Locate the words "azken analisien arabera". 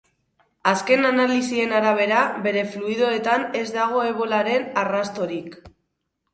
0.69-2.23